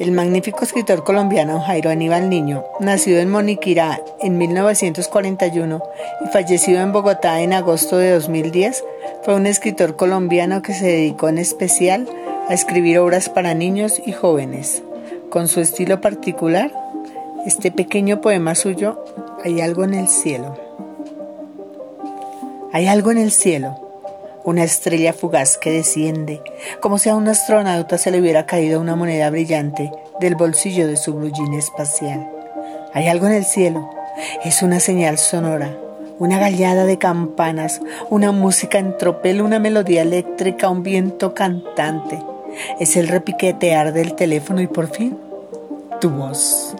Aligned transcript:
El 0.00 0.12
magnífico 0.12 0.62
escritor 0.62 1.02
colombiano 1.02 1.60
Jairo 1.60 1.90
Aníbal 1.90 2.30
Niño, 2.30 2.64
nacido 2.78 3.18
en 3.18 3.30
Moniquirá 3.30 4.00
en 4.20 4.38
1941 4.38 5.82
y 6.24 6.28
fallecido 6.28 6.80
en 6.82 6.92
Bogotá 6.92 7.40
en 7.40 7.52
agosto 7.52 7.96
de 7.96 8.12
2010, 8.12 8.84
fue 9.24 9.34
un 9.34 9.46
escritor 9.46 9.96
colombiano 9.96 10.62
que 10.62 10.72
se 10.72 10.86
dedicó 10.86 11.28
en 11.28 11.38
especial 11.38 12.08
a 12.48 12.54
escribir 12.54 13.00
obras 13.00 13.28
para 13.28 13.54
niños 13.54 14.00
y 14.06 14.12
jóvenes. 14.12 14.84
Con 15.30 15.48
su 15.48 15.60
estilo 15.60 16.00
particular, 16.00 16.70
este 17.44 17.72
pequeño 17.72 18.20
poema 18.20 18.54
suyo, 18.54 19.04
Hay 19.44 19.60
algo 19.60 19.82
en 19.82 19.94
el 19.94 20.06
cielo. 20.06 20.56
Hay 22.72 22.86
algo 22.86 23.10
en 23.10 23.18
el 23.18 23.32
cielo 23.32 23.87
una 24.48 24.64
estrella 24.64 25.12
fugaz 25.12 25.58
que 25.58 25.70
desciende, 25.70 26.40
como 26.80 26.96
si 26.96 27.10
a 27.10 27.14
un 27.14 27.28
astronauta 27.28 27.98
se 27.98 28.10
le 28.10 28.18
hubiera 28.18 28.46
caído 28.46 28.80
una 28.80 28.96
moneda 28.96 29.28
brillante 29.28 29.92
del 30.20 30.36
bolsillo 30.36 30.86
de 30.86 30.96
su 30.96 31.12
blue 31.12 31.30
espacial. 31.58 32.26
Hay 32.94 33.08
algo 33.08 33.26
en 33.26 33.34
el 33.34 33.44
cielo, 33.44 33.90
es 34.46 34.62
una 34.62 34.80
señal 34.80 35.18
sonora, 35.18 35.76
una 36.18 36.38
gallada 36.38 36.86
de 36.86 36.96
campanas, 36.96 37.82
una 38.08 38.32
música 38.32 38.78
en 38.78 38.96
tropel, 38.96 39.42
una 39.42 39.58
melodía 39.58 40.00
eléctrica, 40.00 40.70
un 40.70 40.82
viento 40.82 41.34
cantante. 41.34 42.18
Es 42.80 42.96
el 42.96 43.08
repiquetear 43.08 43.92
del 43.92 44.14
teléfono 44.14 44.62
y 44.62 44.66
por 44.66 44.88
fin 44.88 45.18
tu 46.00 46.08
voz. 46.08 46.74